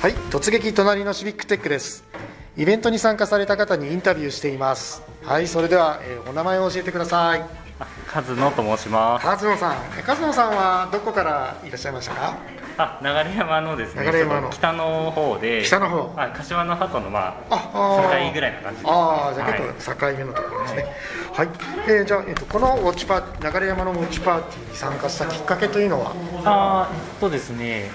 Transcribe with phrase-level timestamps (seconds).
[0.00, 2.04] はい突撃隣のシビックテックです。
[2.56, 5.02] イベントに参加された方にインタビューしています。
[5.24, 7.44] はいそれでは、えーお名前を教えてください。
[8.06, 9.26] カズノと申します。
[9.26, 9.72] 和野さん。
[9.98, 12.36] え和野さんはどこからいらっしゃいましたか？
[12.78, 14.10] あ、流山のですね。
[14.10, 14.50] 流山の。
[14.50, 15.62] 北の方で。
[15.64, 16.14] 北の方。
[16.14, 18.28] はい、柏の鳩のまあああー。
[18.28, 18.86] 境ぐらいな感じで。
[18.86, 18.90] す。
[18.90, 19.60] ああじゃあはい。
[19.60, 20.86] 結構境目のところですね。
[21.32, 21.48] はい、
[21.88, 26.12] えーじゃあ、えっとこのウォッチパー流山のウォッチパーティーに参加したきっかけというのは？
[26.44, 27.90] あーえっとですね。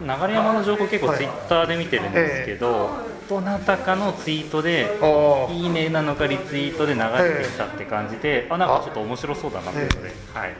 [0.00, 1.18] 流山の情報結構はい。
[1.18, 2.90] ツイッターで見てるんですけど、
[3.28, 10.54] どなたかのツイートであいいねなのかリツイートで流れてきたって感じで、あなんかちょっと面白そうだなというので、はい、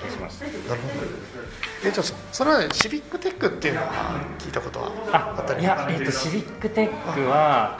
[0.00, 0.46] 拝見しました。
[0.46, 0.74] なるほど。
[1.84, 3.86] えじゃあそそれは、ね、シビックテックっていうのは
[4.38, 5.62] 聞いたことはあったり？
[5.62, 7.78] いや、えっと、シビックテックは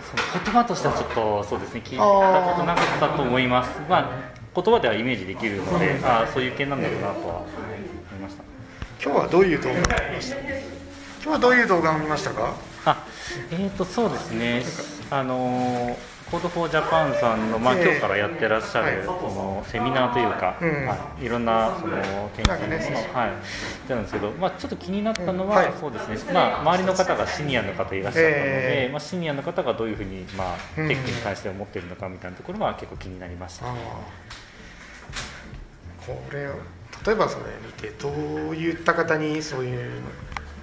[0.00, 3.70] その言葉としてはちょっとそうですね聞いたことなかったと思います。
[3.88, 7.46] まあ言葉ではイメージできるので、あそういう系なんだろうなとは思
[8.16, 8.42] いました
[9.02, 10.36] 今日はどういう動画を見ました？
[10.40, 10.50] 今
[11.22, 12.54] 日はどういう動画を見ましたか？
[12.84, 13.06] あ
[13.50, 14.62] えーとそうですね。
[15.10, 15.96] あの
[16.30, 17.82] Code for Japan さんの、まあ、ええ。
[17.82, 19.06] 今日からやってらっしゃる、はい。
[19.06, 20.86] そのセミナーというか、うん。
[20.86, 21.96] はい、いろんなその
[22.36, 23.30] 研究の、はい、
[23.90, 25.64] なんですけど、まあ、ちょっと気になったのは、うん。
[25.64, 25.74] はい。
[25.80, 28.92] そうですね、まあ、周りの方がシニアの方いらっしゃったので、ええ。
[28.92, 30.88] まあ、シニアの方がどういうふうに、まあ、うん。
[30.88, 33.66] テックに関して思っているのかみたいなところは結構気になりました。
[33.66, 33.74] あー。
[36.06, 36.52] これを
[37.06, 38.12] 例えばそれ見てどう
[38.54, 39.90] いった方にそういう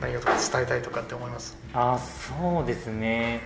[0.02, 1.58] 内容とか伝えたいとかって思います？
[1.74, 3.42] あそうですね。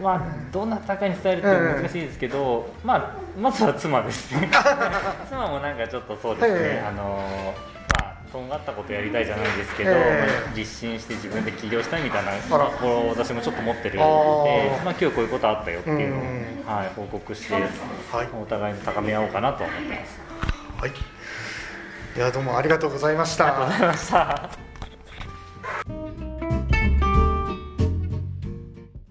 [0.00, 0.20] まあ
[0.52, 1.48] どなたかに伝えるって
[1.82, 4.50] 難しいですけど、まあまずは妻ですね。
[5.28, 7.22] 妻もなんかちょっとそうですね、ええあの
[8.00, 14.84] まあとんがったことやりたいじゃないですけど、ええまあ実践して自分で起業したいみたいな心を私もちょっと持ってるあのでー。
[14.84, 17.64] まあ、今日こういうことあったよっていうのを、うんはい、報告して、はい。
[18.40, 20.20] お互いに高め合おうかなと思ってます。
[20.80, 20.92] はい。
[22.16, 23.48] いやどうもありがとうございました。
[23.48, 24.69] ありがとうございました。